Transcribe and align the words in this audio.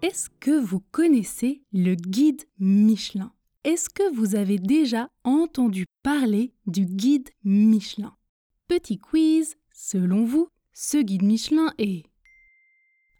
Est-ce 0.00 0.30
que 0.40 0.58
vous 0.58 0.80
connaissez 0.90 1.60
le 1.74 1.94
guide 1.94 2.44
Michelin? 2.58 3.30
Est-ce 3.64 3.90
que 3.90 4.10
vous 4.14 4.36
avez 4.36 4.58
déjà 4.58 5.10
entendu 5.22 5.84
parler 6.02 6.54
du 6.66 6.86
guide 6.86 7.28
Michelin? 7.44 8.16
Petit 8.66 8.98
quiz, 8.98 9.56
selon 9.70 10.24
vous, 10.24 10.48
ce 10.72 10.96
guide 10.96 11.24
Michelin 11.24 11.74
est 11.76 12.06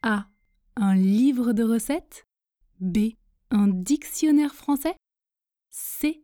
A. 0.01 0.29
Un 0.77 0.95
livre 0.95 1.53
de 1.53 1.62
recettes 1.62 2.27
B. 2.81 3.09
Un 3.51 3.69
dictionnaire 3.69 4.55
français 4.55 4.97
C 5.69 6.23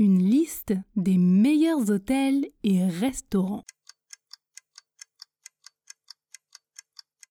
une 0.00 0.18
liste 0.18 0.72
des 0.96 1.18
meilleurs 1.18 1.90
hôtels 1.90 2.46
et 2.64 2.86
restaurants. 2.86 3.66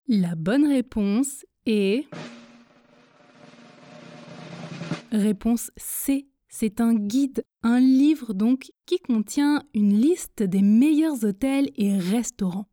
La 0.08 0.36
bonne 0.36 0.68
réponse 0.68 1.48
est... 1.66 2.06
Réponse 5.12 5.72
C. 5.78 6.28
C'est 6.48 6.80
un 6.80 6.94
guide, 6.94 7.44
un 7.64 7.80
livre 7.80 8.34
donc 8.34 8.72
qui 8.86 9.00
contient 9.00 9.64
une 9.74 10.00
liste 10.00 10.44
des 10.44 10.62
meilleurs 10.62 11.24
hôtels 11.26 11.72
et 11.76 11.98
restaurants. 11.98 12.70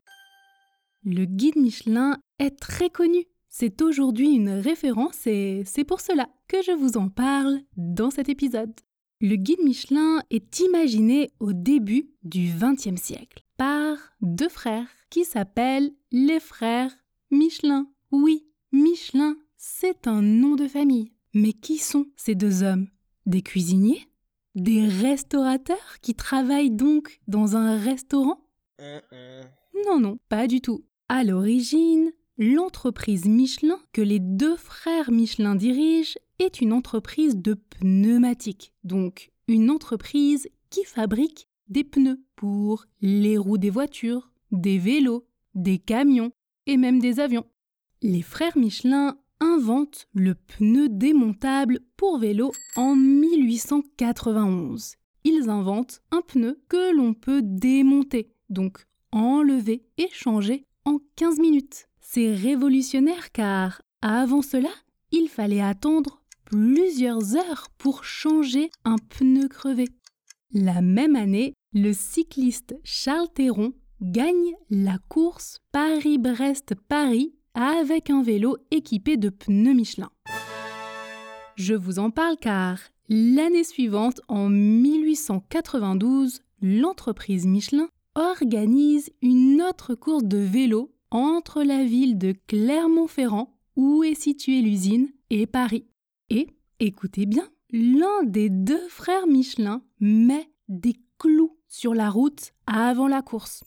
Le 1.03 1.25
guide 1.25 1.55
Michelin 1.55 2.19
est 2.37 2.59
très 2.59 2.91
connu. 2.91 3.25
C'est 3.49 3.81
aujourd'hui 3.81 4.29
une 4.29 4.49
référence 4.49 5.25
et 5.25 5.63
c'est 5.65 5.85
pour 5.85 6.01
cela 6.01 6.29
que 6.47 6.61
je 6.61 6.71
vous 6.71 6.97
en 6.97 7.09
parle 7.09 7.61
dans 7.77 8.11
cet 8.11 8.29
épisode. 8.29 8.75
Le 9.19 9.35
guide 9.35 9.63
Michelin 9.63 10.21
est 10.29 10.59
imaginé 10.59 11.31
au 11.39 11.51
début 11.51 12.11
du 12.21 12.51
XXe 12.53 13.01
siècle 13.01 13.43
par 13.57 13.97
deux 14.21 14.47
frères 14.47 14.87
qui 15.09 15.25
s'appellent 15.25 15.91
les 16.11 16.39
frères 16.39 16.95
Michelin. 17.31 17.87
Oui, 18.11 18.45
Michelin, 18.71 19.35
c'est 19.57 20.05
un 20.05 20.21
nom 20.21 20.55
de 20.55 20.67
famille. 20.67 21.13
Mais 21.33 21.53
qui 21.53 21.79
sont 21.79 22.05
ces 22.15 22.35
deux 22.35 22.61
hommes? 22.61 22.89
Des 23.25 23.41
cuisiniers? 23.41 24.07
Des 24.53 24.85
restaurateurs 24.85 25.99
qui 26.03 26.13
travaillent 26.13 26.69
donc 26.69 27.19
dans 27.27 27.55
un 27.55 27.75
restaurant? 27.75 28.39
Non, 29.87 29.99
non, 29.99 30.19
pas 30.29 30.45
du 30.45 30.61
tout. 30.61 30.85
À 31.09 31.23
l'origine, 31.23 32.11
l'entreprise 32.37 33.25
Michelin 33.25 33.79
que 33.93 34.01
les 34.01 34.19
deux 34.19 34.57
frères 34.57 35.09
Michelin 35.09 35.55
dirigent 35.55 36.19
est 36.39 36.61
une 36.61 36.73
entreprise 36.73 37.37
de 37.37 37.53
pneumatiques, 37.53 38.73
donc 38.83 39.31
une 39.47 39.71
entreprise 39.71 40.49
qui 40.69 40.83
fabrique 40.83 41.47
des 41.69 41.83
pneus 41.83 42.19
pour 42.35 42.85
les 43.01 43.37
roues 43.37 43.57
des 43.57 43.69
voitures, 43.69 44.31
des 44.51 44.77
vélos, 44.77 45.25
des 45.55 45.79
camions 45.79 46.31
et 46.65 46.77
même 46.77 46.99
des 46.99 47.19
avions. 47.19 47.45
Les 48.01 48.21
frères 48.21 48.57
Michelin 48.57 49.17
inventent 49.39 50.07
le 50.13 50.35
pneu 50.35 50.89
démontable 50.89 51.79
pour 51.95 52.19
vélo 52.19 52.51
en 52.75 52.95
1891. 52.95 54.95
Ils 55.23 55.49
inventent 55.49 56.01
un 56.11 56.21
pneu 56.21 56.59
que 56.69 56.95
l'on 56.95 57.13
peut 57.13 57.41
démonter, 57.43 58.31
donc 58.49 58.85
enlever 59.11 59.83
et 59.97 60.09
changer 60.11 60.65
en 60.85 60.99
15 61.15 61.39
minutes. 61.39 61.87
C'est 61.99 62.33
révolutionnaire 62.33 63.31
car 63.31 63.81
avant 64.01 64.41
cela, 64.41 64.69
il 65.11 65.27
fallait 65.27 65.61
attendre 65.61 66.23
plusieurs 66.49 67.35
heures 67.35 67.67
pour 67.77 68.05
changer 68.05 68.69
un 68.85 68.95
pneu 68.97 69.49
crevé. 69.49 69.89
La 70.53 70.81
même 70.81 71.17
année, 71.17 71.53
le 71.73 71.91
cycliste 71.91 72.79
Charles 72.85 73.27
Théron 73.33 73.73
gagne 74.01 74.53
la 74.69 74.97
course 75.09 75.59
Paris-Brest-Paris 75.73 77.33
avec 77.53 78.09
un 78.09 78.23
vélo 78.23 78.55
équipé 78.71 79.17
de 79.17 79.27
pneus 79.27 79.73
Michelin. 79.73 80.09
Je 81.57 81.73
vous 81.73 81.99
en 81.99 82.11
parle 82.11 82.37
car 82.37 82.79
l'année 83.09 83.65
suivante, 83.65 84.21
en 84.29 84.47
1892, 84.47 86.39
l'entreprise 86.61 87.45
Michelin 87.45 87.89
organise 88.15 89.11
une 89.21 89.61
autre 89.61 89.95
course 89.95 90.23
de 90.23 90.37
vélo 90.37 90.93
entre 91.11 91.63
la 91.63 91.83
ville 91.83 92.17
de 92.17 92.33
Clermont-Ferrand, 92.47 93.53
où 93.75 94.05
est 94.05 94.19
située 94.19 94.61
l'usine, 94.61 95.09
et 95.29 95.45
Paris. 95.45 95.85
Et, 96.29 96.47
écoutez 96.79 97.25
bien, 97.25 97.47
l'un 97.71 98.23
des 98.23 98.49
deux 98.49 98.87
frères 98.89 99.27
Michelin 99.27 99.81
met 99.99 100.49
des 100.67 100.95
clous 101.17 101.57
sur 101.67 101.93
la 101.93 102.09
route 102.09 102.51
avant 102.65 103.07
la 103.07 103.21
course. 103.21 103.63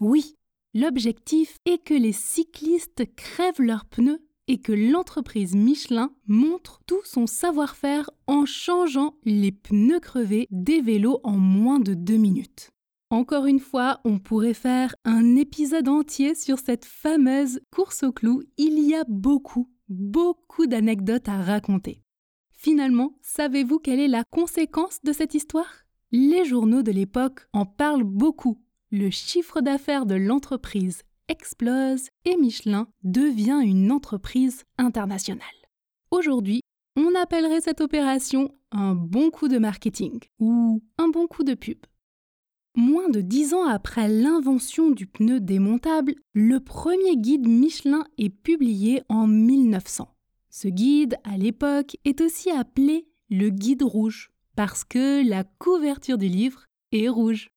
Oui, 0.00 0.34
l'objectif 0.74 1.58
est 1.64 1.78
que 1.78 1.94
les 1.94 2.12
cyclistes 2.12 3.04
crèvent 3.14 3.60
leurs 3.60 3.84
pneus 3.84 4.20
et 4.48 4.58
que 4.58 4.72
l'entreprise 4.72 5.54
Michelin 5.54 6.10
montre 6.26 6.80
tout 6.86 7.00
son 7.04 7.28
savoir-faire 7.28 8.10
en 8.26 8.46
changeant 8.46 9.14
les 9.24 9.52
pneus 9.52 10.00
crevés 10.00 10.48
des 10.50 10.80
vélos 10.80 11.20
en 11.22 11.36
moins 11.36 11.78
de 11.78 11.94
deux 11.94 12.16
minutes. 12.16 12.70
Encore 13.10 13.46
une 13.46 13.60
fois, 13.60 14.00
on 14.04 14.18
pourrait 14.18 14.54
faire 14.54 14.96
un 15.04 15.36
épisode 15.36 15.86
entier 15.86 16.34
sur 16.34 16.58
cette 16.58 16.86
fameuse 16.86 17.60
course 17.70 18.02
au 18.02 18.10
clou. 18.10 18.42
Il 18.56 18.80
y 18.80 18.94
a 18.94 19.04
beaucoup, 19.06 19.68
beaucoup 19.92 20.66
d'anecdotes 20.66 21.28
à 21.28 21.42
raconter. 21.42 22.02
Finalement, 22.52 23.16
savez-vous 23.22 23.78
quelle 23.78 24.00
est 24.00 24.08
la 24.08 24.24
conséquence 24.24 25.00
de 25.02 25.12
cette 25.12 25.34
histoire? 25.34 25.84
Les 26.10 26.44
journaux 26.44 26.82
de 26.82 26.92
l'époque 26.92 27.46
en 27.52 27.66
parlent 27.66 28.04
beaucoup. 28.04 28.60
Le 28.90 29.10
chiffre 29.10 29.60
d'affaires 29.60 30.06
de 30.06 30.14
l'entreprise 30.14 31.02
explose 31.28 32.08
et 32.24 32.36
Michelin 32.36 32.88
devient 33.02 33.60
une 33.64 33.90
entreprise 33.90 34.64
internationale. 34.78 35.46
Aujourd'hui, 36.10 36.60
on 36.96 37.14
appellerait 37.14 37.62
cette 37.62 37.80
opération 37.80 38.54
un 38.70 38.94
bon 38.94 39.30
coup 39.30 39.48
de 39.48 39.58
marketing 39.58 40.20
ou 40.38 40.82
un 40.98 41.08
bon 41.08 41.26
coup 41.26 41.44
de 41.44 41.54
pub. 41.54 41.78
Moins 42.74 43.10
de 43.10 43.20
dix 43.20 43.52
ans 43.52 43.66
après 43.66 44.08
l'invention 44.08 44.90
du 44.90 45.06
pneu 45.06 45.40
démontable, 45.40 46.14
le 46.32 46.58
premier 46.58 47.18
guide 47.18 47.46
Michelin 47.46 48.04
est 48.16 48.30
publié 48.30 49.02
en 49.10 49.26
1900. 49.26 50.08
Ce 50.48 50.68
guide, 50.68 51.16
à 51.22 51.36
l'époque, 51.36 51.98
est 52.06 52.22
aussi 52.22 52.50
appelé 52.50 53.06
le 53.28 53.50
guide 53.50 53.82
rouge, 53.82 54.30
parce 54.56 54.84
que 54.84 55.26
la 55.28 55.44
couverture 55.44 56.16
du 56.16 56.28
livre 56.28 56.64
est 56.92 57.08
rouge. 57.08 57.50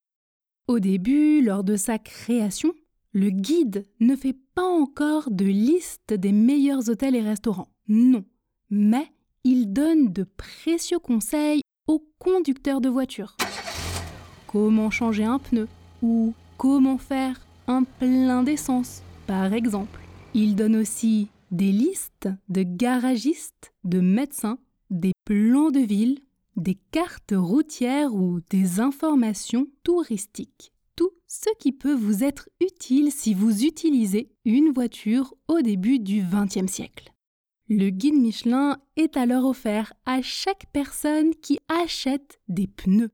Au 0.68 0.80
début, 0.80 1.42
lors 1.42 1.64
de 1.64 1.78
sa 1.78 1.98
création, 1.98 2.74
le 3.14 3.30
guide 3.30 3.86
ne 4.02 4.18
fait 4.18 4.36
pas 4.54 4.68
encore 4.68 5.32
de 5.32 5.46
liste 5.46 6.14
des 6.14 6.34
meilleurs 6.34 6.90
hôtels 6.90 7.16
et 7.16 7.22
restaurants, 7.22 7.72
non, 7.88 8.26
mais 8.70 9.08
il 9.46 9.72
donne 9.72 10.12
de 10.12 10.24
précieux 10.24 11.00
conseils 11.00 11.62
aux 11.88 12.06
conducteurs 12.20 12.82
de 12.82 12.90
voitures 12.90 13.38
comment 14.56 14.90
changer 14.90 15.26
un 15.26 15.38
pneu 15.38 15.68
ou 16.02 16.34
comment 16.56 16.98
faire 16.98 17.46
un 17.68 17.84
plein 17.84 18.42
d'essence, 18.42 19.02
par 19.28 19.52
exemple. 19.52 20.00
Il 20.34 20.56
donne 20.56 20.78
aussi 20.78 21.28
des 21.52 21.74
listes 21.74 22.30
de 22.48 22.64
garagistes, 22.64 23.74
de 23.84 24.00
médecins, 24.00 24.58
des 24.90 25.12
plans 25.26 25.72
de 25.72 25.82
ville, 25.82 26.20
des 26.56 26.78
cartes 26.92 27.34
routières 27.36 28.16
ou 28.16 28.40
des 28.50 28.80
informations 28.80 29.68
touristiques. 29.84 30.72
Tout 30.96 31.12
ce 31.28 31.50
qui 31.60 31.74
peut 31.74 31.94
vous 31.94 32.24
être 32.24 32.48
utile 32.62 33.12
si 33.12 33.34
vous 33.34 33.66
utilisez 33.66 34.30
une 34.46 34.72
voiture 34.72 35.34
au 35.50 35.60
début 35.60 36.00
du 36.00 36.24
XXe 36.24 36.72
siècle. 36.72 37.12
Le 37.68 37.90
guide 37.90 38.22
Michelin 38.22 38.78
est 38.96 39.18
alors 39.18 39.44
offert 39.44 39.92
à 40.06 40.22
chaque 40.22 40.68
personne 40.72 41.36
qui 41.42 41.60
achète 41.68 42.40
des 42.48 42.68
pneus 42.68 43.12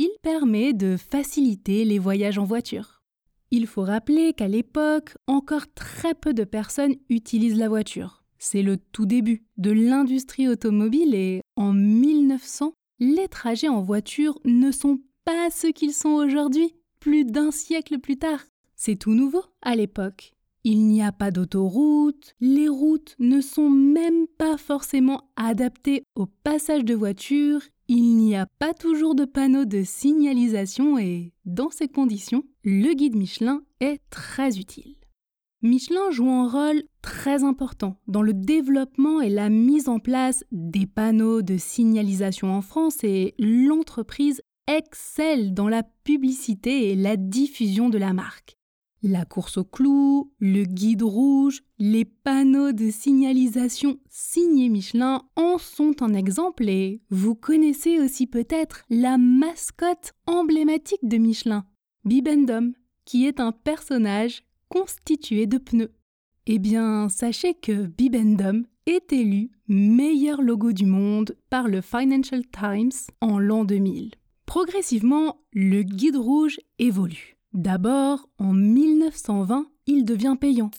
il 0.00 0.08
permet 0.22 0.72
de 0.72 0.96
faciliter 0.96 1.84
les 1.84 1.98
voyages 1.98 2.38
en 2.38 2.44
voiture. 2.44 3.02
Il 3.50 3.66
faut 3.66 3.82
rappeler 3.82 4.32
qu'à 4.32 4.48
l'époque, 4.48 5.14
encore 5.26 5.66
très 5.74 6.14
peu 6.14 6.32
de 6.32 6.44
personnes 6.44 6.94
utilisent 7.10 7.58
la 7.58 7.68
voiture. 7.68 8.24
C'est 8.38 8.62
le 8.62 8.78
tout 8.78 9.04
début 9.04 9.42
de 9.58 9.70
l'industrie 9.70 10.48
automobile 10.48 11.14
et 11.14 11.42
en 11.54 11.74
1900, 11.74 12.72
les 12.98 13.28
trajets 13.28 13.68
en 13.68 13.82
voiture 13.82 14.40
ne 14.46 14.70
sont 14.70 15.00
pas 15.26 15.50
ce 15.50 15.66
qu'ils 15.66 15.92
sont 15.92 16.14
aujourd'hui. 16.14 16.74
plus 16.98 17.24
d'un 17.24 17.50
siècle 17.50 17.98
plus 17.98 18.18
tard. 18.18 18.40
C'est 18.76 18.96
tout 18.96 19.14
nouveau 19.14 19.42
à 19.62 19.74
l'époque. 19.74 20.34
Il 20.64 20.86
n'y 20.86 21.02
a 21.02 21.12
pas 21.12 21.30
d'autoroute, 21.30 22.34
les 22.40 22.68
routes 22.68 23.16
ne 23.18 23.40
sont 23.40 23.70
même 23.70 24.26
pas 24.38 24.58
forcément 24.58 25.30
adaptées 25.36 26.04
au 26.14 26.26
passage 26.26 26.84
de 26.84 26.94
voitures, 26.94 27.62
il 27.92 28.16
n'y 28.16 28.36
a 28.36 28.46
pas 28.60 28.72
toujours 28.72 29.16
de 29.16 29.24
panneaux 29.24 29.64
de 29.64 29.82
signalisation 29.82 30.96
et, 30.96 31.32
dans 31.44 31.70
ces 31.70 31.88
conditions, 31.88 32.44
le 32.62 32.94
guide 32.94 33.16
Michelin 33.16 33.64
est 33.80 34.00
très 34.10 34.60
utile. 34.60 34.94
Michelin 35.62 36.08
joue 36.12 36.30
un 36.30 36.48
rôle 36.48 36.84
très 37.02 37.42
important 37.42 38.00
dans 38.06 38.22
le 38.22 38.32
développement 38.32 39.20
et 39.20 39.28
la 39.28 39.48
mise 39.48 39.88
en 39.88 39.98
place 39.98 40.44
des 40.52 40.86
panneaux 40.86 41.42
de 41.42 41.56
signalisation 41.56 42.54
en 42.54 42.62
France 42.62 43.02
et 43.02 43.34
l'entreprise 43.40 44.40
excelle 44.68 45.52
dans 45.52 45.68
la 45.68 45.82
publicité 45.82 46.90
et 46.90 46.94
la 46.94 47.16
diffusion 47.16 47.88
de 47.88 47.98
la 47.98 48.12
marque. 48.12 48.59
La 49.02 49.24
course 49.24 49.56
au 49.56 49.64
clou, 49.64 50.30
le 50.40 50.64
guide 50.64 51.02
rouge, 51.02 51.62
les 51.78 52.04
panneaux 52.04 52.72
de 52.72 52.90
signalisation 52.90 53.98
signés 54.10 54.68
Michelin 54.68 55.22
en 55.36 55.56
sont 55.56 56.02
un 56.02 56.12
exemple 56.12 56.68
et 56.68 57.00
vous 57.08 57.34
connaissez 57.34 57.98
aussi 57.98 58.26
peut-être 58.26 58.84
la 58.90 59.16
mascotte 59.16 60.12
emblématique 60.26 61.08
de 61.08 61.16
Michelin, 61.16 61.64
Bibendum, 62.04 62.74
qui 63.06 63.26
est 63.26 63.40
un 63.40 63.52
personnage 63.52 64.42
constitué 64.68 65.46
de 65.46 65.56
pneus. 65.56 65.92
Eh 66.46 66.58
bien, 66.58 67.08
sachez 67.08 67.54
que 67.54 67.86
Bibendum 67.86 68.66
est 68.84 69.14
élu 69.14 69.50
meilleur 69.66 70.42
logo 70.42 70.72
du 70.72 70.84
monde 70.84 71.36
par 71.48 71.68
le 71.68 71.80
Financial 71.80 72.42
Times 72.46 72.92
en 73.22 73.38
l'an 73.38 73.64
2000. 73.64 74.10
Progressivement, 74.44 75.40
le 75.54 75.82
guide 75.82 76.16
rouge 76.16 76.60
évolue. 76.78 77.39
D'abord, 77.52 78.28
en 78.38 78.52
1920, 78.52 79.66
il 79.86 80.04
devient 80.04 80.36
payant. 80.40 80.70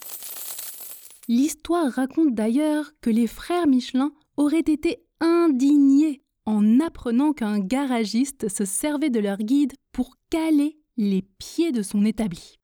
L'histoire 1.27 1.91
raconte 1.91 2.33
d'ailleurs 2.33 2.91
que 3.01 3.09
les 3.09 3.27
frères 3.27 3.67
Michelin 3.67 4.11
auraient 4.37 4.59
été 4.59 5.03
indignés 5.19 6.21
en 6.45 6.79
apprenant 6.79 7.33
qu'un 7.33 7.59
garagiste 7.59 8.49
se 8.49 8.65
servait 8.65 9.09
de 9.09 9.19
leur 9.19 9.37
guide 9.37 9.73
pour 9.91 10.17
caler 10.29 10.77
les 10.97 11.21
pieds 11.21 11.71
de 11.71 11.81
son 11.81 12.05
établi. 12.05 12.57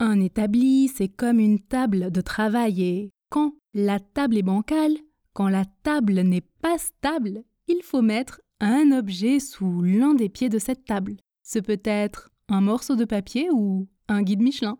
Un 0.00 0.20
établi, 0.20 0.88
c'est 0.88 1.08
comme 1.08 1.38
une 1.38 1.60
table 1.60 2.10
de 2.10 2.20
travail 2.20 2.82
et 2.82 3.10
quand 3.30 3.54
la 3.74 4.00
table 4.00 4.36
est 4.36 4.42
bancale, 4.42 4.96
quand 5.32 5.48
la 5.48 5.64
table 5.82 6.20
n'est 6.20 6.46
pas 6.62 6.78
stable, 6.78 7.44
il 7.68 7.80
faut 7.82 8.02
mettre 8.02 8.40
un 8.60 8.92
objet 8.92 9.40
sous 9.40 9.82
l'un 9.82 10.14
des 10.14 10.28
pieds 10.28 10.48
de 10.48 10.58
cette 10.58 10.84
table. 10.84 11.16
Ce 11.42 11.58
peut 11.58 11.80
être 11.84 12.30
un 12.48 12.60
morceau 12.60 12.96
de 12.96 13.04
papier 13.04 13.48
ou 13.50 13.88
un 14.08 14.22
guide 14.22 14.42
Michelin? 14.42 14.78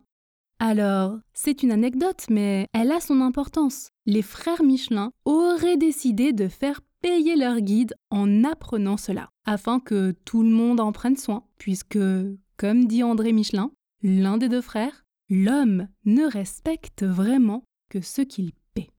Alors, 0.58 1.18
c'est 1.32 1.62
une 1.62 1.72
anecdote, 1.72 2.24
mais 2.30 2.68
elle 2.72 2.92
a 2.92 3.00
son 3.00 3.20
importance. 3.20 3.90
Les 4.06 4.22
frères 4.22 4.62
Michelin 4.62 5.10
auraient 5.24 5.76
décidé 5.76 6.32
de 6.32 6.48
faire 6.48 6.80
payer 7.02 7.36
leur 7.36 7.60
guide 7.60 7.94
en 8.10 8.44
apprenant 8.44 8.96
cela, 8.96 9.28
afin 9.44 9.80
que 9.80 10.12
tout 10.24 10.42
le 10.42 10.48
monde 10.48 10.80
en 10.80 10.92
prenne 10.92 11.16
soin, 11.16 11.44
puisque, 11.58 11.98
comme 12.56 12.86
dit 12.86 13.02
André 13.02 13.32
Michelin, 13.32 13.72
l'un 14.02 14.38
des 14.38 14.48
deux 14.48 14.62
frères, 14.62 15.04
l'homme 15.28 15.88
ne 16.04 16.24
respecte 16.24 17.02
vraiment 17.02 17.64
que 17.90 18.00
ce 18.00 18.22
qu'il 18.22 18.52
paie. 18.74 18.90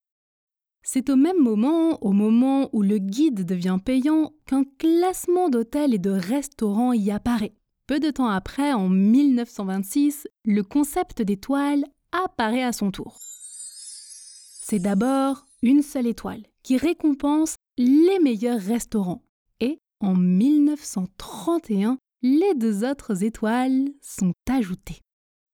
C'est 0.84 1.10
au 1.10 1.16
même 1.16 1.40
moment, 1.40 2.04
au 2.04 2.12
moment 2.12 2.70
où 2.74 2.84
le 2.84 3.00
guide 3.00 3.46
devient 3.46 3.80
payant, 3.84 4.34
qu'un 4.46 4.66
classement 4.78 5.50
d'hôtels 5.50 5.96
et 5.96 6.00
de 6.00 6.12
restaurants 6.12 6.94
y 6.94 7.10
apparaît. 7.10 7.56
Peu 7.88 8.00
de 8.00 8.10
temps 8.10 8.30
après, 8.30 8.74
en 8.74 8.90
1926, 8.90 10.28
le 10.44 10.64
concept 10.64 11.22
d'étoile 11.22 11.86
apparaît 12.12 12.64
à 12.64 12.72
son 12.72 12.90
tour. 12.90 13.20
C'est 13.20 14.80
d'abord 14.80 15.46
une 15.62 15.84
seule 15.84 16.08
étoile 16.08 16.42
qui 16.64 16.78
récompense 16.78 17.58
les 17.78 18.18
meilleurs 18.24 18.60
restaurants. 18.60 19.22
Et 19.60 19.78
en 20.00 20.16
1931, 20.16 22.00
les 22.24 22.56
deux 22.56 22.84
autres 22.84 23.24
étoiles 23.24 23.90
sont 24.02 24.34
ajoutées. 24.50 25.02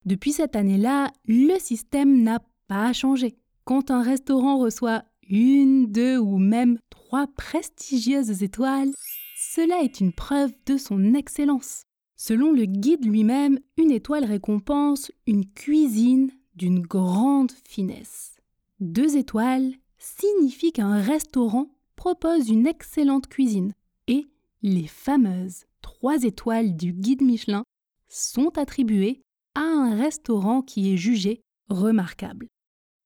Depuis 0.06 0.32
cette 0.32 0.56
année-là, 0.56 1.12
le 1.28 1.60
système 1.60 2.24
n'a 2.24 2.40
pas 2.70 2.94
changé. 2.94 3.36
Quand 3.66 3.92
un 3.92 4.02
restaurant 4.02 4.58
reçoit 4.58 5.04
une, 5.30 5.92
deux 5.92 6.18
ou 6.18 6.38
même 6.38 6.80
trois 6.90 7.28
prestigieuses 7.28 8.42
étoiles, 8.42 8.92
cela 9.38 9.82
est 9.82 10.00
une 10.00 10.14
preuve 10.14 10.54
de 10.66 10.78
son 10.78 11.14
excellence. 11.14 11.84
Selon 12.24 12.52
le 12.52 12.66
guide 12.66 13.04
lui-même, 13.04 13.58
une 13.78 13.90
étoile 13.90 14.26
récompense 14.26 15.12
une 15.26 15.44
cuisine 15.44 16.30
d'une 16.54 16.82
grande 16.82 17.52
finesse. 17.66 18.36
Deux 18.80 19.18
étoiles 19.18 19.74
signifient 19.98 20.72
qu'un 20.72 21.02
restaurant 21.02 21.72
propose 21.96 22.48
une 22.50 22.68
excellente 22.68 23.26
cuisine 23.26 23.74
et 24.06 24.28
les 24.62 24.86
fameuses 24.86 25.66
trois 25.82 26.24
étoiles 26.24 26.76
du 26.76 26.94
guide 26.94 27.24
Michelin 27.24 27.64
sont 28.08 28.56
attribuées 28.60 29.24
à 29.56 29.62
un 29.62 29.96
restaurant 29.96 30.62
qui 30.62 30.94
est 30.94 30.98
jugé 30.98 31.42
remarquable. 31.70 32.50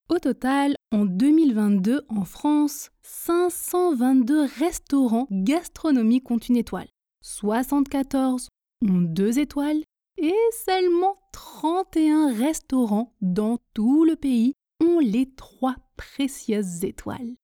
Au 0.09 0.19
total, 0.19 0.75
en 0.91 1.05
2022, 1.05 2.01
en 2.09 2.25
France, 2.25 2.89
522 3.03 4.45
restaurants 4.59 5.27
gastronomiques 5.31 6.29
ont 6.31 6.37
une 6.37 6.57
étoile, 6.57 6.89
74 7.21 8.49
ont 8.81 9.01
deux 9.01 9.39
étoiles 9.39 9.83
et 10.17 10.33
seulement 10.65 11.17
31 11.33 12.33
restaurants 12.33 13.13
dans 13.21 13.59
tout 13.73 14.05
le 14.05 14.15
pays 14.15 14.53
ont 14.81 14.99
les 14.99 15.29
trois 15.35 15.75
précieuses 15.97 16.83
étoiles. 16.83 17.35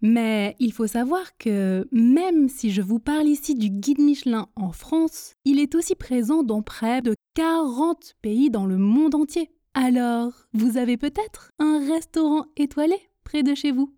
Mais 0.00 0.54
il 0.60 0.72
faut 0.72 0.86
savoir 0.86 1.36
que 1.38 1.88
même 1.90 2.48
si 2.48 2.70
je 2.70 2.82
vous 2.82 3.00
parle 3.00 3.26
ici 3.26 3.54
du 3.54 3.68
guide 3.68 4.00
Michelin 4.00 4.46
en 4.54 4.70
France, 4.70 5.32
il 5.44 5.58
est 5.58 5.74
aussi 5.74 5.96
présent 5.96 6.42
dans 6.44 6.62
près 6.62 7.02
de 7.02 7.14
40 7.34 8.14
pays 8.22 8.50
dans 8.50 8.66
le 8.66 8.78
monde 8.78 9.16
entier. 9.16 9.50
Alors, 9.74 10.32
vous 10.52 10.76
avez 10.76 10.96
peut-être 10.96 11.50
un 11.58 11.84
restaurant 11.86 12.46
étoilé 12.56 12.96
près 13.24 13.42
de 13.42 13.54
chez 13.54 13.72
vous? 13.72 13.94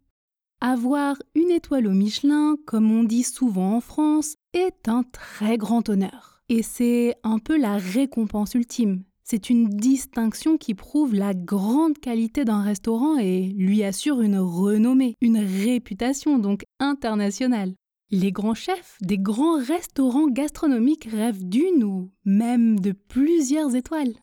Avoir 0.63 1.17
une 1.35 1.51
étoile 1.51 1.87
au 1.87 1.93
Michelin, 1.93 2.57
comme 2.67 2.91
on 2.91 3.05
dit 3.05 3.23
souvent 3.23 3.77
en 3.77 3.81
France, 3.81 4.37
est 4.53 4.89
un 4.89 5.03
très 5.05 5.57
grand 5.57 5.89
honneur. 5.89 6.30
Et 6.53 6.65
c'est 6.65 7.15
un 7.23 7.39
peu 7.39 7.57
la 7.57 7.77
récompense 7.77 8.55
ultime. 8.55 9.05
C'est 9.23 9.51
une 9.51 9.69
distinction 9.69 10.57
qui 10.59 10.75
prouve 10.75 11.15
la 11.15 11.33
grande 11.33 11.97
qualité 12.01 12.45
d'un 12.45 12.61
restaurant 12.61 13.19
et 13.19 13.43
lui 13.57 13.85
assure 13.85 14.21
une 14.21 14.39
renommée, 14.39 15.15
une 15.21 15.39
réputation 15.39 16.41
donc 16.41 16.65
internationale. 16.81 17.75
Les 18.11 18.33
grands 18.33 18.55
chefs 18.55 18.99
des 19.01 19.19
grands 19.19 19.63
restaurants 19.63 20.27
gastronomiques 20.27 21.09
rêvent 21.09 21.49
d'une 21.49 21.85
ou 21.85 22.11
même 22.25 22.81
de 22.81 22.91
plusieurs 22.91 23.77
étoiles. 23.77 24.15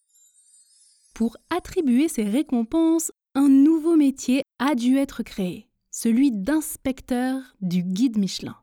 Pour 1.14 1.38
attribuer 1.50 2.10
ces 2.10 2.26
récompenses, 2.26 3.14
un 3.36 3.48
nouveau 3.48 3.96
métier 3.96 4.44
a 4.60 4.76
dû 4.76 4.98
être 4.98 5.24
créé, 5.24 5.70
celui 5.92 6.34
d'inspecteur 6.34 7.56
du 7.62 7.84
guide 7.84 8.18
Michelin. 8.18 8.58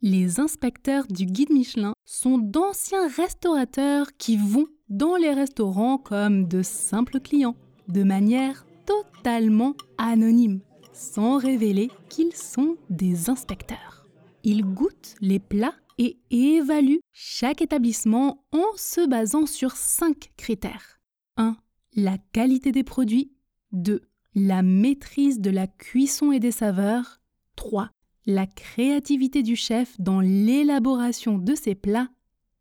Les 0.00 0.38
inspecteurs 0.38 1.08
du 1.08 1.26
guide 1.26 1.50
Michelin 1.50 1.92
sont 2.04 2.38
d'anciens 2.38 3.08
restaurateurs 3.08 4.16
qui 4.16 4.36
vont 4.36 4.66
dans 4.88 5.16
les 5.16 5.32
restaurants 5.32 5.98
comme 5.98 6.46
de 6.46 6.62
simples 6.62 7.18
clients, 7.18 7.56
de 7.88 8.04
manière 8.04 8.64
totalement 8.86 9.74
anonyme, 9.98 10.60
sans 10.92 11.38
révéler 11.38 11.90
qu'ils 12.08 12.32
sont 12.32 12.76
des 12.90 13.28
inspecteurs. 13.28 14.06
Ils 14.44 14.64
goûtent 14.64 15.16
les 15.20 15.40
plats 15.40 15.74
et 15.98 16.20
évaluent 16.30 17.00
chaque 17.12 17.60
établissement 17.60 18.44
en 18.52 18.76
se 18.76 19.04
basant 19.04 19.46
sur 19.46 19.72
cinq 19.72 20.30
critères. 20.36 21.00
1. 21.38 21.56
La 21.96 22.18
qualité 22.32 22.70
des 22.70 22.84
produits. 22.84 23.32
2. 23.72 24.00
La 24.36 24.62
maîtrise 24.62 25.40
de 25.40 25.50
la 25.50 25.66
cuisson 25.66 26.30
et 26.30 26.38
des 26.38 26.52
saveurs. 26.52 27.20
3 27.56 27.90
la 28.28 28.46
créativité 28.46 29.42
du 29.42 29.56
chef 29.56 29.98
dans 29.98 30.20
l'élaboration 30.20 31.38
de 31.38 31.54
ses 31.54 31.74
plats. 31.74 32.08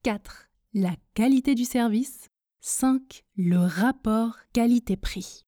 4. 0.03 0.49
La 0.73 0.95
qualité 1.13 1.55
du 1.55 1.65
service. 1.65 2.29
5. 2.61 3.25
Le 3.35 3.57
rapport 3.57 4.37
qualité-prix. 4.53 5.43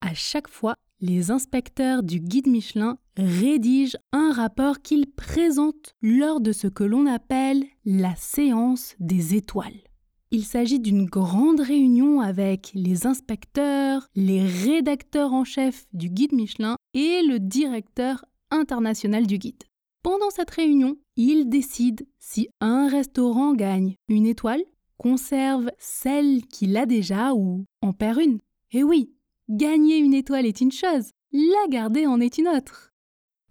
À 0.00 0.14
chaque 0.14 0.48
fois, 0.48 0.76
les 1.02 1.30
inspecteurs 1.30 2.02
du 2.02 2.20
guide 2.20 2.46
Michelin 2.46 2.96
rédigent 3.18 3.98
un 4.12 4.32
rapport 4.32 4.80
qu'ils 4.80 5.10
présentent 5.10 5.94
lors 6.00 6.40
de 6.40 6.52
ce 6.52 6.66
que 6.66 6.84
l'on 6.84 7.04
appelle 7.04 7.62
la 7.84 8.16
séance 8.16 8.94
des 8.98 9.34
étoiles. 9.34 9.82
Il 10.30 10.44
s'agit 10.44 10.80
d'une 10.80 11.04
grande 11.04 11.60
réunion 11.60 12.22
avec 12.22 12.70
les 12.74 13.06
inspecteurs, 13.06 14.08
les 14.14 14.42
rédacteurs 14.42 15.34
en 15.34 15.44
chef 15.44 15.86
du 15.92 16.08
guide 16.08 16.32
Michelin 16.32 16.76
et 16.94 17.20
le 17.22 17.38
directeur 17.38 18.24
international 18.50 19.26
du 19.26 19.38
guide. 19.38 19.64
Pendant 20.02 20.30
cette 20.30 20.50
réunion, 20.50 20.96
il 21.16 21.48
décide 21.48 22.06
si 22.18 22.48
un 22.60 22.88
restaurant 22.88 23.54
gagne 23.54 23.96
une 24.08 24.26
étoile, 24.26 24.62
conserve 24.96 25.70
celle 25.78 26.46
qu'il 26.46 26.76
a 26.76 26.86
déjà 26.86 27.34
ou 27.34 27.64
en 27.82 27.92
perd 27.92 28.20
une. 28.20 28.38
Et 28.72 28.82
oui, 28.82 29.12
gagner 29.48 29.98
une 29.98 30.14
étoile 30.14 30.46
est 30.46 30.60
une 30.60 30.72
chose, 30.72 31.10
la 31.32 31.68
garder 31.68 32.06
en 32.06 32.20
est 32.20 32.38
une 32.38 32.48
autre. 32.48 32.90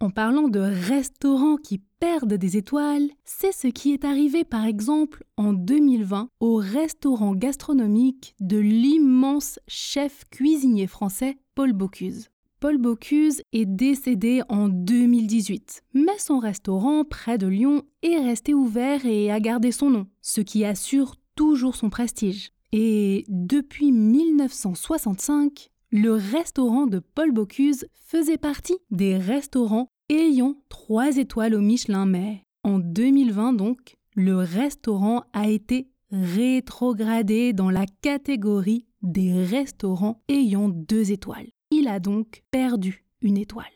En 0.02 0.10
parlant 0.10 0.48
de 0.48 0.60
restaurants 0.60 1.56
qui 1.56 1.82
perdent 1.98 2.32
des 2.34 2.56
étoiles, 2.56 3.10
c'est 3.24 3.52
ce 3.52 3.66
qui 3.66 3.92
est 3.92 4.04
arrivé 4.04 4.44
par 4.44 4.64
exemple 4.64 5.24
en 5.36 5.52
2020 5.52 6.30
au 6.40 6.56
restaurant 6.56 7.34
gastronomique 7.34 8.34
de 8.40 8.56
l'immense 8.56 9.58
chef 9.68 10.24
cuisinier 10.30 10.86
français 10.86 11.36
Paul 11.54 11.74
Bocuse. 11.74 12.30
Paul 12.60 12.76
Bocuse 12.76 13.40
est 13.54 13.64
décédé 13.64 14.42
en 14.50 14.68
2018, 14.68 15.82
mais 15.94 16.18
son 16.18 16.38
restaurant 16.38 17.04
près 17.04 17.38
de 17.38 17.46
Lyon 17.46 17.84
est 18.02 18.18
resté 18.18 18.52
ouvert 18.52 19.06
et 19.06 19.30
a 19.30 19.40
gardé 19.40 19.72
son 19.72 19.88
nom, 19.88 20.06
ce 20.20 20.42
qui 20.42 20.66
assure 20.66 21.16
toujours 21.36 21.74
son 21.74 21.88
prestige. 21.88 22.50
Et 22.72 23.24
depuis 23.28 23.92
1965, 23.92 25.70
le 25.90 26.12
restaurant 26.12 26.86
de 26.86 26.98
Paul 26.98 27.32
Bocuse 27.32 27.86
faisait 27.94 28.36
partie 28.36 28.76
des 28.90 29.16
restaurants 29.16 29.88
ayant 30.10 30.54
trois 30.68 31.16
étoiles 31.16 31.54
au 31.54 31.62
Michelin, 31.62 32.04
mais 32.04 32.44
en 32.62 32.78
2020 32.78 33.54
donc, 33.54 33.96
le 34.14 34.36
restaurant 34.36 35.22
a 35.32 35.48
été 35.48 35.88
rétrogradé 36.12 37.54
dans 37.54 37.70
la 37.70 37.86
catégorie 38.02 38.84
des 39.00 39.32
restaurants 39.32 40.20
ayant 40.28 40.68
deux 40.68 41.10
étoiles. 41.10 41.48
Il 41.70 41.88
a 41.88 42.00
donc 42.00 42.42
perdu 42.50 43.04
une 43.22 43.36
étoile. 43.36 43.66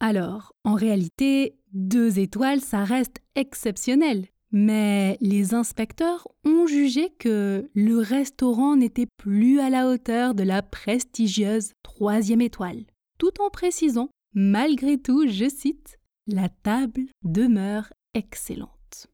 Alors, 0.00 0.54
en 0.64 0.74
réalité, 0.74 1.56
deux 1.72 2.18
étoiles, 2.18 2.60
ça 2.60 2.84
reste 2.84 3.18
exceptionnel. 3.34 4.26
Mais 4.52 5.18
les 5.20 5.52
inspecteurs 5.52 6.28
ont 6.44 6.68
jugé 6.68 7.10
que 7.18 7.68
le 7.74 7.98
restaurant 7.98 8.76
n'était 8.76 9.08
plus 9.16 9.58
à 9.58 9.68
la 9.68 9.88
hauteur 9.88 10.34
de 10.34 10.44
la 10.44 10.62
prestigieuse 10.62 11.72
troisième 11.82 12.40
étoile, 12.40 12.84
tout 13.18 13.40
en 13.40 13.50
précisant, 13.50 14.10
malgré 14.32 14.96
tout, 14.96 15.26
je 15.26 15.48
cite, 15.48 15.98
La 16.28 16.48
table 16.48 17.06
demeure 17.24 17.92
excellente. 18.14 19.08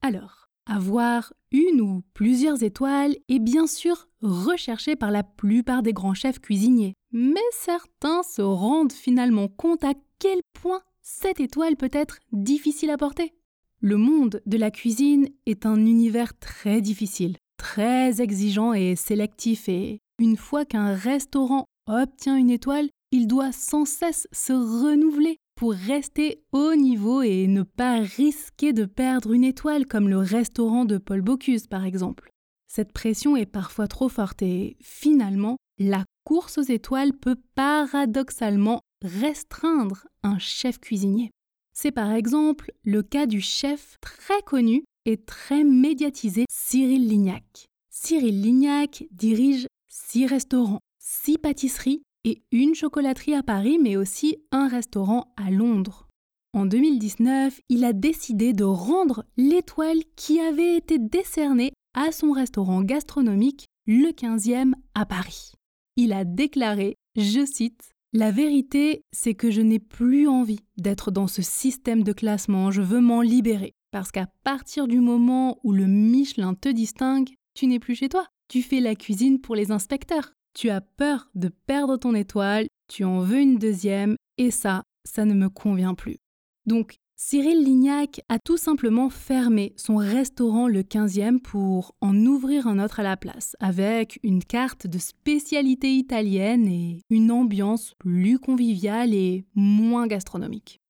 Alors, 0.00 0.41
avoir 0.66 1.32
une 1.50 1.80
ou 1.80 2.02
plusieurs 2.14 2.62
étoiles 2.62 3.16
est 3.28 3.38
bien 3.38 3.66
sûr 3.66 4.08
recherché 4.20 4.96
par 4.96 5.10
la 5.10 5.22
plupart 5.22 5.82
des 5.82 5.92
grands 5.92 6.14
chefs 6.14 6.40
cuisiniers, 6.40 6.94
mais 7.12 7.40
certains 7.52 8.22
se 8.22 8.42
rendent 8.42 8.92
finalement 8.92 9.48
compte 9.48 9.84
à 9.84 9.94
quel 10.18 10.40
point 10.54 10.80
cette 11.02 11.40
étoile 11.40 11.76
peut 11.76 11.90
être 11.92 12.18
difficile 12.32 12.90
à 12.90 12.96
porter. 12.96 13.34
Le 13.80 13.96
monde 13.96 14.40
de 14.46 14.56
la 14.56 14.70
cuisine 14.70 15.28
est 15.46 15.66
un 15.66 15.84
univers 15.84 16.38
très 16.38 16.80
difficile, 16.80 17.36
très 17.56 18.20
exigeant 18.20 18.72
et 18.72 18.94
sélectif 18.94 19.68
et 19.68 19.98
une 20.20 20.36
fois 20.36 20.64
qu'un 20.64 20.94
restaurant 20.94 21.66
obtient 21.88 22.36
une 22.36 22.50
étoile, 22.50 22.88
il 23.10 23.26
doit 23.26 23.50
sans 23.50 23.84
cesse 23.84 24.28
se 24.30 24.52
renouveler 24.52 25.38
pour 25.54 25.72
rester 25.72 26.42
au 26.52 26.74
niveau 26.74 27.22
et 27.22 27.46
ne 27.46 27.62
pas 27.62 28.00
risquer 28.00 28.72
de 28.72 28.84
perdre 28.84 29.32
une 29.32 29.44
étoile 29.44 29.86
comme 29.86 30.08
le 30.08 30.18
restaurant 30.18 30.84
de 30.84 30.98
Paul 30.98 31.22
Bocuse 31.22 31.66
par 31.66 31.84
exemple. 31.84 32.30
Cette 32.68 32.92
pression 32.92 33.36
est 33.36 33.46
parfois 33.46 33.86
trop 33.86 34.08
forte 34.08 34.42
et 34.42 34.76
finalement, 34.80 35.56
la 35.78 36.04
course 36.24 36.58
aux 36.58 36.62
étoiles 36.62 37.12
peut 37.12 37.36
paradoxalement 37.54 38.80
restreindre 39.02 40.06
un 40.22 40.38
chef 40.38 40.78
cuisinier. 40.78 41.30
C'est 41.74 41.90
par 41.90 42.12
exemple 42.12 42.72
le 42.84 43.02
cas 43.02 43.26
du 43.26 43.40
chef 43.40 43.96
très 44.00 44.40
connu 44.42 44.84
et 45.04 45.16
très 45.16 45.64
médiatisé 45.64 46.44
Cyril 46.48 47.08
Lignac. 47.08 47.66
Cyril 47.90 48.40
Lignac 48.40 49.04
dirige 49.10 49.66
six 49.88 50.26
restaurants, 50.26 50.80
six 50.98 51.38
pâtisseries 51.38 52.02
et 52.24 52.42
une 52.52 52.74
chocolaterie 52.74 53.34
à 53.34 53.42
Paris, 53.42 53.78
mais 53.80 53.96
aussi 53.96 54.36
un 54.50 54.68
restaurant 54.68 55.32
à 55.36 55.50
Londres. 55.50 56.08
En 56.54 56.66
2019, 56.66 57.60
il 57.68 57.84
a 57.84 57.92
décidé 57.92 58.52
de 58.52 58.64
rendre 58.64 59.24
l'étoile 59.36 60.00
qui 60.16 60.38
avait 60.38 60.76
été 60.76 60.98
décernée 60.98 61.72
à 61.94 62.12
son 62.12 62.32
restaurant 62.32 62.82
gastronomique 62.82 63.66
le 63.86 64.10
15e 64.10 64.74
à 64.94 65.06
Paris. 65.06 65.52
Il 65.96 66.12
a 66.12 66.24
déclaré, 66.24 66.96
je 67.16 67.44
cite, 67.44 67.90
la 68.12 68.30
vérité, 68.30 69.04
c'est 69.12 69.34
que 69.34 69.50
je 69.50 69.62
n'ai 69.62 69.78
plus 69.78 70.28
envie 70.28 70.60
d'être 70.76 71.10
dans 71.10 71.26
ce 71.26 71.40
système 71.40 72.02
de 72.02 72.12
classement, 72.12 72.70
je 72.70 72.82
veux 72.82 73.00
m'en 73.00 73.22
libérer. 73.22 73.72
Parce 73.90 74.10
qu'à 74.12 74.26
partir 74.44 74.86
du 74.86 75.00
moment 75.00 75.58
où 75.64 75.72
le 75.72 75.86
Michelin 75.86 76.54
te 76.54 76.68
distingue, 76.68 77.30
tu 77.54 77.66
n'es 77.66 77.78
plus 77.78 77.94
chez 77.94 78.10
toi. 78.10 78.26
Tu 78.48 78.62
fais 78.62 78.80
la 78.80 78.94
cuisine 78.94 79.40
pour 79.40 79.54
les 79.54 79.70
inspecteurs. 79.70 80.34
Tu 80.54 80.70
as 80.70 80.80
peur 80.80 81.30
de 81.34 81.48
perdre 81.48 81.96
ton 81.96 82.14
étoile, 82.14 82.66
tu 82.88 83.04
en 83.04 83.20
veux 83.20 83.40
une 83.40 83.58
deuxième, 83.58 84.16
et 84.38 84.50
ça, 84.50 84.82
ça 85.04 85.24
ne 85.24 85.34
me 85.34 85.48
convient 85.48 85.94
plus. 85.94 86.18
Donc, 86.66 86.96
Cyril 87.16 87.62
Lignac 87.62 88.20
a 88.28 88.38
tout 88.40 88.56
simplement 88.56 89.08
fermé 89.08 89.74
son 89.76 89.96
restaurant 89.96 90.66
le 90.66 90.82
15e 90.82 91.38
pour 91.38 91.94
en 92.00 92.16
ouvrir 92.26 92.66
un 92.66 92.82
autre 92.82 92.98
à 92.98 93.04
la 93.04 93.16
place, 93.16 93.54
avec 93.60 94.18
une 94.24 94.42
carte 94.42 94.88
de 94.88 94.98
spécialité 94.98 95.94
italienne 95.94 96.66
et 96.66 97.00
une 97.10 97.30
ambiance 97.30 97.94
plus 97.98 98.40
conviviale 98.40 99.14
et 99.14 99.44
moins 99.54 100.08
gastronomique. 100.08 100.80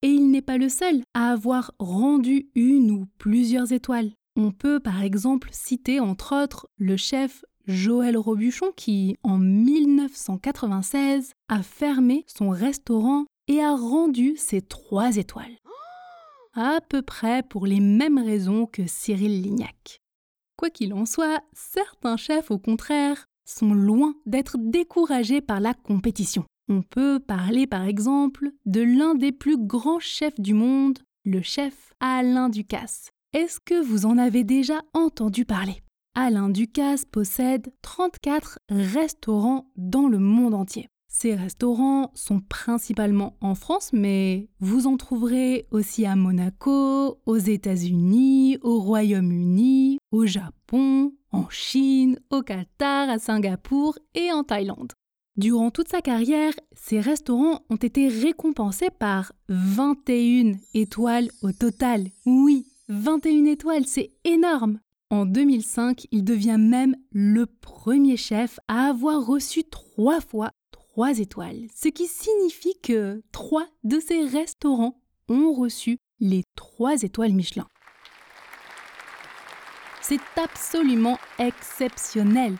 Et 0.00 0.08
il 0.08 0.30
n'est 0.30 0.42
pas 0.42 0.58
le 0.58 0.70
seul 0.70 1.02
à 1.12 1.30
avoir 1.30 1.72
rendu 1.78 2.48
une 2.54 2.90
ou 2.90 3.06
plusieurs 3.18 3.72
étoiles. 3.72 4.12
On 4.34 4.50
peut 4.50 4.80
par 4.80 5.02
exemple 5.02 5.50
citer 5.52 6.00
entre 6.00 6.42
autres 6.42 6.68
le 6.78 6.96
chef 6.96 7.44
Joël 7.66 8.16
Robuchon 8.16 8.72
qui, 8.76 9.16
en 9.22 9.38
1996, 9.38 11.32
a 11.48 11.62
fermé 11.62 12.24
son 12.26 12.50
restaurant 12.50 13.24
et 13.48 13.60
a 13.60 13.74
rendu 13.74 14.36
ses 14.36 14.62
trois 14.62 15.16
étoiles 15.16 15.56
à 16.54 16.80
peu 16.86 17.02
près 17.02 17.42
pour 17.42 17.66
les 17.66 17.80
mêmes 17.80 18.18
raisons 18.18 18.66
que 18.66 18.86
Cyril 18.86 19.42
Lignac. 19.42 20.00
Quoi 20.56 20.70
qu'il 20.70 20.92
en 20.94 21.06
soit, 21.06 21.42
certains 21.52 22.16
chefs, 22.16 22.50
au 22.50 22.58
contraire, 22.58 23.26
sont 23.44 23.74
loin 23.74 24.14
d'être 24.26 24.56
découragés 24.58 25.40
par 25.40 25.60
la 25.60 25.74
compétition. 25.74 26.44
On 26.68 26.82
peut 26.82 27.18
parler 27.18 27.66
par 27.66 27.82
exemple 27.82 28.50
de 28.66 28.80
l'un 28.80 29.14
des 29.14 29.32
plus 29.32 29.58
grands 29.58 29.98
chefs 29.98 30.38
du 30.38 30.54
monde, 30.54 31.00
le 31.24 31.42
chef 31.42 31.92
Alain 32.00 32.48
Ducasse. 32.48 33.10
Est-ce 33.32 33.58
que 33.60 33.82
vous 33.82 34.06
en 34.06 34.18
avez 34.18 34.44
déjà 34.44 34.82
entendu 34.94 35.44
parler? 35.44 35.82
Alain 36.14 36.50
Ducasse 36.50 37.06
possède 37.06 37.72
34 37.80 38.58
restaurants 38.68 39.70
dans 39.76 40.08
le 40.08 40.18
monde 40.18 40.52
entier. 40.52 40.88
Ces 41.08 41.34
restaurants 41.34 42.10
sont 42.14 42.40
principalement 42.40 43.36
en 43.40 43.54
France, 43.54 43.90
mais 43.94 44.50
vous 44.60 44.86
en 44.86 44.98
trouverez 44.98 45.66
aussi 45.70 46.04
à 46.04 46.14
Monaco, 46.14 47.18
aux 47.24 47.36
États-Unis, 47.38 48.58
au 48.60 48.78
Royaume-Uni, 48.80 49.98
au 50.10 50.26
Japon, 50.26 51.14
en 51.32 51.48
Chine, 51.48 52.18
au 52.30 52.42
Qatar, 52.42 53.08
à 53.08 53.18
Singapour 53.18 53.98
et 54.14 54.32
en 54.32 54.44
Thaïlande. 54.44 54.92
Durant 55.36 55.70
toute 55.70 55.88
sa 55.88 56.02
carrière, 56.02 56.52
ces 56.74 57.00
restaurants 57.00 57.60
ont 57.70 57.76
été 57.76 58.08
récompensés 58.08 58.90
par 58.90 59.32
21 59.48 60.58
étoiles 60.74 61.30
au 61.40 61.52
total. 61.52 62.08
Oui, 62.26 62.66
21 62.88 63.46
étoiles, 63.46 63.86
c'est 63.86 64.10
énorme. 64.24 64.78
En 65.12 65.26
2005, 65.26 66.06
il 66.10 66.24
devient 66.24 66.56
même 66.58 66.96
le 67.12 67.44
premier 67.44 68.16
chef 68.16 68.58
à 68.66 68.86
avoir 68.86 69.26
reçu 69.26 69.62
trois 69.62 70.22
fois 70.22 70.52
trois 70.70 71.18
étoiles, 71.18 71.66
ce 71.76 71.88
qui 71.88 72.06
signifie 72.06 72.80
que 72.82 73.22
trois 73.30 73.66
de 73.84 74.00
ces 74.00 74.24
restaurants 74.24 74.98
ont 75.28 75.52
reçu 75.52 75.98
les 76.18 76.44
trois 76.56 77.02
étoiles 77.02 77.34
Michelin. 77.34 77.66
C'est 80.00 80.22
absolument 80.42 81.18
exceptionnel. 81.38 82.56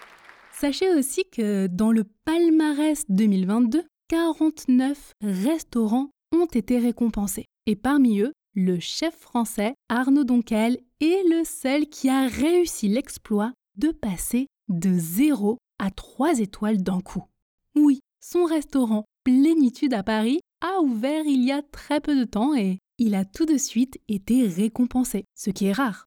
Sachez 0.53 0.91
aussi 0.95 1.25
que 1.33 1.69
dans 1.69 1.91
le 1.91 2.05
palmarès 2.27 3.07
2022, 3.09 3.83
49 4.09 5.15
restaurants 5.23 6.11
ont 6.33 6.45
été 6.53 6.79
récompensés. 6.79 7.47
Et 7.65 7.77
parmi 7.77 8.21
eux, 8.21 8.35
le 8.55 8.79
chef 8.79 9.17
français 9.17 9.75
Arnaud 9.89 10.25
Donquel 10.25 10.79
est 11.01 11.29
le 11.29 11.45
seul 11.45 11.87
qui 11.87 12.09
a 12.09 12.27
réussi 12.27 12.89
l'exploit 12.89 13.53
de 13.77 13.91
passer 13.91 14.47
de 14.69 14.93
0 14.99 15.59
à 15.79 15.91
3 15.91 16.39
étoiles 16.41 16.83
d'un 16.83 17.01
coup. 17.01 17.25
Oui, 17.75 18.01
son 18.21 18.45
restaurant 18.45 19.05
Plénitude 19.25 19.95
à 19.95 20.03
Paris 20.03 20.41
a 20.61 20.81
ouvert 20.81 21.25
il 21.27 21.45
y 21.45 21.53
a 21.53 21.63
très 21.63 22.01
peu 22.01 22.19
de 22.19 22.25
temps 22.25 22.55
et 22.55 22.79
il 22.99 23.15
a 23.15 23.25
tout 23.25 23.47
de 23.47 23.57
suite 23.57 23.99
été 24.09 24.47
récompensé, 24.47 25.25
ce 25.35 25.51
qui 25.51 25.67
est 25.67 25.73
rare. 25.73 26.07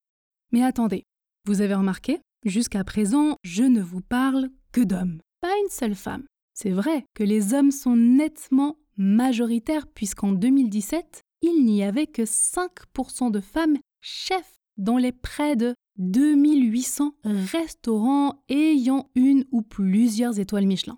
Mais 0.52 0.64
attendez, 0.64 1.04
vous 1.46 1.62
avez 1.62 1.76
remarqué 1.76 2.20
Jusqu'à 2.46 2.84
présent, 2.84 3.38
je 3.44 3.64
ne 3.64 3.82
vous 3.82 4.02
parle 4.02 4.50
que 4.72 4.82
d'hommes, 4.82 5.20
pas 5.42 5.54
une 5.64 5.70
seule 5.70 5.96
femme. 5.96 6.26
C'est 6.54 6.70
vrai 6.70 7.06
que 7.16 7.24
les 7.24 7.56
hommes 7.56 7.72
sont 7.72 7.96
nettement 7.96 8.78
majoritaires 8.98 9.88
puisqu'en 9.88 10.32
2017, 10.32 11.24
il 11.46 11.64
n'y 11.66 11.84
avait 11.84 12.08
que 12.08 12.24
5% 12.24 13.32
de 13.32 13.40
femmes 13.40 13.78
chefs 14.02 14.58
dans 14.78 14.98
les 14.98 15.12
près 15.12 15.56
de 15.56 15.76
2800 15.98 17.14
restaurants 17.24 18.44
ayant 18.50 19.10
une 19.16 19.46
ou 19.52 19.62
plusieurs 19.62 20.40
étoiles 20.40 20.66
Michelin. 20.66 20.98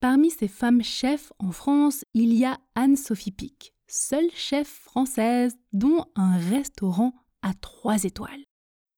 Parmi 0.00 0.30
ces 0.30 0.48
femmes 0.48 0.82
chefs 0.82 1.32
en 1.38 1.52
France, 1.52 2.04
il 2.14 2.32
y 2.32 2.44
a 2.44 2.58
Anne-Sophie 2.74 3.32
Pic, 3.32 3.74
seule 3.88 4.30
chef 4.34 4.68
française 4.68 5.58
dont 5.72 6.06
un 6.14 6.38
restaurant 6.38 7.12
à 7.42 7.52
trois 7.52 8.04
étoiles. 8.04 8.44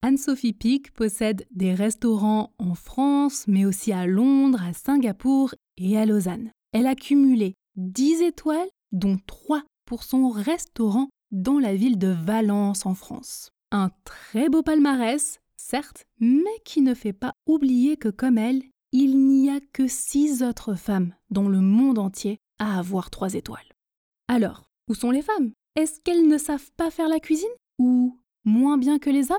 Anne-Sophie 0.02 0.52
Pic 0.52 0.92
possède 0.92 1.46
des 1.50 1.74
restaurants 1.74 2.52
en 2.58 2.74
France, 2.74 3.44
mais 3.48 3.64
aussi 3.64 3.92
à 3.92 4.06
Londres, 4.06 4.62
à 4.62 4.72
Singapour 4.72 5.54
et 5.76 5.96
à 5.96 6.06
Lausanne. 6.06 6.50
Elle 6.72 6.86
a 6.86 6.94
cumulé 6.94 7.54
10 7.76 8.22
étoiles, 8.22 8.68
dont 8.92 9.16
3 9.26 9.62
pour 9.84 10.02
son 10.04 10.28
restaurant 10.28 11.08
dans 11.30 11.58
la 11.58 11.74
ville 11.74 11.98
de 11.98 12.08
Valence 12.08 12.86
en 12.86 12.94
France. 12.94 13.50
Un 13.70 13.90
très 14.04 14.48
beau 14.48 14.62
palmarès, 14.62 15.40
certes, 15.56 16.04
mais 16.20 16.60
qui 16.64 16.82
ne 16.82 16.94
fait 16.94 17.12
pas 17.12 17.32
oublier 17.46 17.96
que 17.96 18.08
comme 18.08 18.38
elle, 18.38 18.62
il 18.92 19.18
n'y 19.26 19.50
a 19.50 19.60
que 19.72 19.88
six 19.88 20.42
autres 20.42 20.74
femmes 20.74 21.14
dans 21.30 21.48
le 21.48 21.60
monde 21.60 21.98
entier 21.98 22.38
à 22.58 22.78
avoir 22.78 23.10
trois 23.10 23.34
étoiles. 23.34 23.60
Alors, 24.28 24.64
où 24.88 24.94
sont 24.94 25.10
les 25.10 25.22
femmes? 25.22 25.52
Est-ce 25.74 26.00
qu'elles 26.00 26.28
ne 26.28 26.38
savent 26.38 26.70
pas 26.76 26.90
faire 26.90 27.08
la 27.08 27.20
cuisine? 27.20 27.48
Ou 27.78 28.18
moins 28.44 28.76
bien 28.76 28.98
que 28.98 29.08
les 29.08 29.32
hommes? 29.32 29.38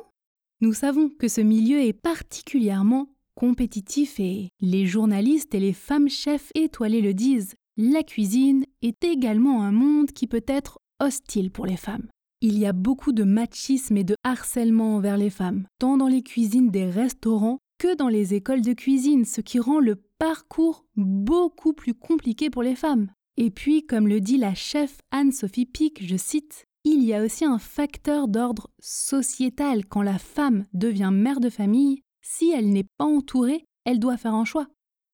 Nous 0.62 0.74
savons 0.74 1.10
que 1.10 1.28
ce 1.28 1.42
milieu 1.42 1.80
est 1.80 1.94
particulièrement 1.94 3.10
compétitif 3.36 4.20
et 4.20 4.50
les 4.62 4.88
journalistes 4.88 5.54
et 5.54 5.60
les 5.60 5.74
femmes 5.74 6.10
chefs 6.10 6.52
étoilées 6.56 7.02
le 7.02 7.14
disent. 7.14 7.56
La 7.76 8.04
cuisine 8.04 8.66
est 8.84 9.04
également 9.04 9.64
un 9.64 9.72
monde 9.72 10.12
qui 10.12 10.28
peut 10.28 10.44
être 10.46 10.78
hostile 11.00 11.50
pour 11.50 11.66
les 11.66 11.76
femmes. 11.76 12.08
Il 12.40 12.60
y 12.60 12.68
a 12.68 12.74
beaucoup 12.74 13.14
de 13.14 13.24
machisme 13.24 13.98
et 13.98 14.04
de 14.04 14.16
harcèlement 14.24 14.98
envers 14.98 15.18
les 15.18 15.32
femmes, 15.32 15.66
tant 15.80 15.98
dans 15.98 16.08
les 16.08 16.22
cuisines 16.22 16.70
des 16.70 16.86
restaurants 16.86 17.58
que 17.80 17.96
dans 17.96 18.10
les 18.10 18.36
écoles 18.36 18.62
de 18.62 18.74
cuisine, 18.74 19.26
ce 19.26 19.42
qui 19.42 19.58
rend 19.58 19.80
le 19.80 19.96
parcours 20.20 20.86
beaucoup 20.96 21.74
plus 21.74 21.96
compliqué 21.96 22.52
pour 22.52 22.62
les 22.62 22.76
femmes. 22.76 23.10
Et 23.38 23.50
puis, 23.50 23.88
comme 23.88 24.08
le 24.08 24.22
dit 24.22 24.38
la 24.38 24.54
chef 24.54 25.00
Anne-Sophie 25.10 25.66
Pic, 25.66 26.06
je 26.06 26.16
cite, 26.16 26.66
il 26.84 27.04
y 27.04 27.16
a 27.16 27.24
aussi 27.24 27.44
un 27.44 27.58
facteur 27.58 28.28
d'ordre 28.28 28.70
sociétal 28.80 29.86
quand 29.88 30.04
la 30.04 30.20
femme 30.20 30.66
devient 30.74 31.10
mère 31.12 31.40
de 31.40 31.50
famille, 31.50 32.02
si 32.22 32.52
elle 32.52 32.70
n'est 32.70 32.86
pas 33.00 33.06
entourée, 33.06 33.66
elle 33.86 33.98
doit 33.98 34.18
faire 34.18 34.36
un 34.36 34.46
choix. 34.46 34.68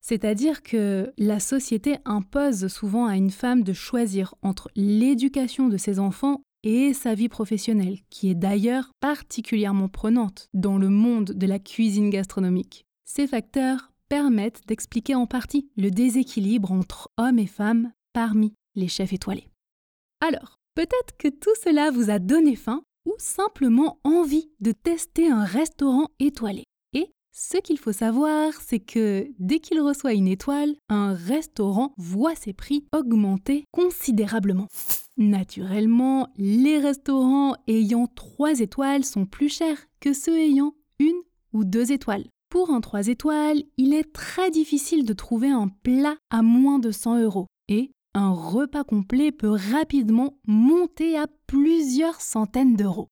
C'est-à-dire 0.10 0.64
que 0.64 1.14
la 1.20 1.40
société 1.40 1.98
impose 2.04 2.66
souvent 2.66 3.06
à 3.06 3.16
une 3.16 3.30
femme 3.30 3.62
de 3.62 3.74
choisir 3.74 4.34
entre 4.42 4.72
l'éducation 4.76 5.68
de 5.68 5.78
ses 5.78 6.00
enfants 6.00 6.42
et 6.64 6.96
sa 6.96 7.14
vie 7.14 7.30
professionnelle, 7.30 8.00
qui 8.10 8.32
est 8.32 8.36
d'ailleurs 8.36 8.90
particulièrement 9.02 9.88
prenante 9.88 10.48
dans 10.56 10.80
le 10.80 10.90
monde 10.90 11.26
de 11.26 11.46
la 11.46 11.60
cuisine 11.60 12.10
gastronomique. 12.10 12.88
Ces 13.06 13.28
facteurs 13.28 13.92
permettent 14.10 14.64
d'expliquer 14.66 15.14
en 15.14 15.28
partie 15.28 15.70
le 15.78 15.92
déséquilibre 15.92 16.72
entre 16.72 17.12
hommes 17.18 17.38
et 17.38 17.46
femmes 17.46 17.92
parmi 18.12 18.56
les 18.74 18.88
chefs 18.88 19.14
étoilés. 19.14 19.48
Alors, 20.22 20.58
peut-être 20.74 21.18
que 21.20 21.28
tout 21.28 21.54
cela 21.64 21.92
vous 21.92 22.10
a 22.10 22.18
donné 22.18 22.56
faim 22.56 22.82
ou 23.06 23.14
simplement 23.20 24.00
envie 24.04 24.50
de 24.60 24.72
tester 24.72 25.30
un 25.30 25.44
restaurant 25.44 26.08
étoilé. 26.18 26.64
Ce 27.42 27.56
qu'il 27.56 27.78
faut 27.78 27.94
savoir, 27.94 28.52
c'est 28.60 28.82
que 28.82 29.26
dès 29.40 29.60
qu'il 29.60 29.80
reçoit 29.80 30.12
une 30.12 30.28
étoile, 30.28 30.76
un 30.90 31.14
restaurant 31.14 31.94
voit 31.96 32.36
ses 32.36 32.52
prix 32.52 32.86
augmenter 32.92 33.64
considérablement. 33.72 34.68
Naturellement, 35.16 36.28
les 36.36 36.80
restaurants 36.80 37.56
ayant 37.70 38.08
3 38.08 38.60
étoiles 38.60 39.06
sont 39.06 39.26
plus 39.26 39.48
chers 39.48 39.78
que 40.02 40.12
ceux 40.12 40.38
ayant 40.38 40.74
une 41.00 41.16
ou 41.54 41.64
deux 41.64 41.94
étoiles. 41.94 42.28
Pour 42.50 42.72
un 42.72 42.82
3 42.82 43.08
étoiles, 43.08 43.64
il 43.78 43.94
est 43.94 44.12
très 44.12 44.52
difficile 44.52 45.06
de 45.06 45.14
trouver 45.14 45.50
un 45.50 45.70
plat 45.70 46.18
à 46.30 46.42
moins 46.42 46.80
de 46.80 46.92
100 46.92 47.22
euros 47.22 47.48
et 47.70 47.92
un 48.14 48.34
repas 48.34 48.84
complet 48.84 49.32
peut 49.32 49.56
rapidement 49.72 50.38
monter 50.46 51.18
à 51.18 51.28
plusieurs 51.48 52.20
centaines 52.20 52.76
d'euros. 52.76 53.08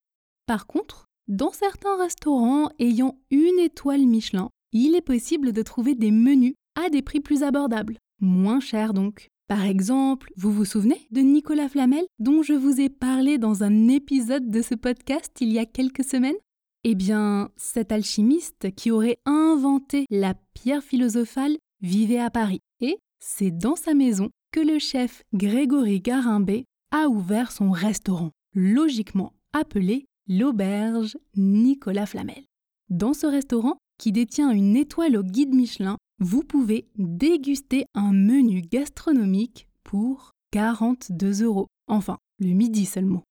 Par 0.48 0.68
contre, 0.68 1.07
dans 1.28 1.52
certains 1.52 1.98
restaurants 1.98 2.70
ayant 2.80 3.18
une 3.32 3.60
étoile 3.60 4.06
Michelin, 4.06 4.50
il 4.72 4.96
est 4.96 5.02
possible 5.02 5.52
de 5.52 5.62
trouver 5.62 5.94
des 5.94 6.12
menus 6.12 6.54
à 6.76 6.90
des 6.90 7.02
prix 7.02 7.20
plus 7.20 7.44
abordables, 7.44 7.98
moins 8.22 8.60
chers 8.60 8.94
donc. 8.94 9.28
Par 9.48 9.64
exemple, 9.64 10.32
vous 10.36 10.52
vous 10.52 10.66
souvenez 10.66 11.08
de 11.12 11.22
Nicolas 11.22 11.70
Flamel 11.70 12.06
dont 12.20 12.44
je 12.44 12.54
vous 12.54 12.82
ai 12.82 12.90
parlé 12.90 13.38
dans 13.38 13.64
un 13.64 13.88
épisode 13.88 14.50
de 14.50 14.62
ce 14.62 14.76
podcast 14.76 15.32
il 15.40 15.52
y 15.52 15.60
a 15.60 15.66
quelques 15.66 16.04
semaines? 16.04 16.36
Eh 16.84 16.96
bien, 16.96 17.50
cet 17.58 17.92
alchimiste 17.92 18.74
qui 18.76 18.92
aurait 18.92 19.20
inventé 19.26 20.06
la 20.10 20.34
pierre 20.54 20.84
philosophale 20.84 21.58
vivait 21.82 22.20
à 22.20 22.30
Paris. 22.30 22.60
Et 22.82 23.00
c'est 23.20 23.52
dans 23.52 23.76
sa 23.76 23.94
maison 23.94 24.30
que 24.52 24.60
le 24.60 24.80
chef 24.80 25.24
Grégory 25.34 26.00
Garimbé 26.00 26.66
a 26.92 27.08
ouvert 27.08 27.52
son 27.52 27.72
restaurant, 27.72 28.32
logiquement 28.54 29.34
appelé 29.54 30.06
l'auberge 30.28 31.18
Nicolas 31.36 32.06
Flamel. 32.06 32.44
Dans 32.90 33.14
ce 33.14 33.28
restaurant, 33.28 33.78
qui 33.98 34.12
détient 34.12 34.52
une 34.52 34.76
étoile 34.76 35.18
au 35.18 35.24
guide 35.24 35.54
Michelin, 35.54 35.98
vous 36.20 36.44
pouvez 36.44 36.88
déguster 36.98 37.86
un 37.94 38.12
menu 38.12 38.62
gastronomique 38.62 39.68
pour 39.84 40.32
42 40.52 41.44
euros. 41.44 41.68
Enfin, 41.88 42.18
le 42.40 42.54
midi 42.54 42.86
seulement. 42.86 43.24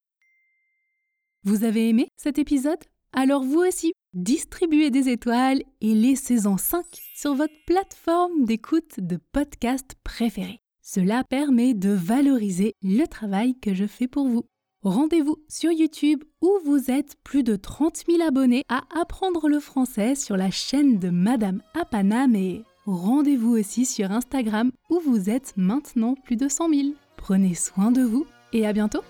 Vous 1.43 1.63
avez 1.63 1.89
aimé 1.89 2.09
cet 2.17 2.39
épisode? 2.39 2.83
Alors 3.13 3.43
vous 3.43 3.59
aussi, 3.59 3.93
distribuez 4.13 4.89
des 4.89 5.09
étoiles 5.09 5.63
et 5.81 5.95
laissez-en 5.95 6.57
5 6.57 6.85
sur 7.15 7.35
votre 7.35 7.53
plateforme 7.65 8.45
d'écoute 8.45 8.99
de 8.99 9.17
podcast 9.31 9.95
préférée. 10.03 10.59
Cela 10.81 11.23
permet 11.23 11.73
de 11.73 11.89
valoriser 11.89 12.73
le 12.81 13.05
travail 13.05 13.57
que 13.59 13.73
je 13.73 13.85
fais 13.85 14.07
pour 14.07 14.27
vous. 14.27 14.45
Rendez-vous 14.87 15.35
sur 15.49 15.69
YouTube 15.73 16.23
où 16.41 16.49
vous 16.63 16.89
êtes 16.89 17.17
plus 17.25 17.43
de 17.43 17.57
30 17.57 18.05
000 18.09 18.25
abonnés 18.25 18.63
à 18.69 18.83
apprendre 18.97 19.49
le 19.49 19.59
français 19.59 20.15
sur 20.15 20.37
la 20.37 20.49
chaîne 20.49 20.97
de 20.97 21.09
Madame 21.09 21.61
Apanam 21.73 22.33
et 22.37 22.63
rendez-vous 22.85 23.57
aussi 23.57 23.85
sur 23.85 24.13
Instagram 24.13 24.71
où 24.89 25.01
vous 25.01 25.29
êtes 25.29 25.51
maintenant 25.57 26.15
plus 26.15 26.37
de 26.37 26.47
100 26.47 26.69
000. 26.69 26.81
Prenez 27.17 27.53
soin 27.53 27.91
de 27.91 28.01
vous 28.01 28.25
et 28.53 28.65
à 28.65 28.71
bientôt 28.71 29.01